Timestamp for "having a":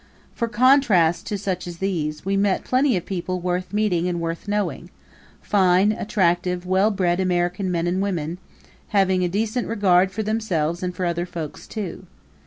8.87-9.29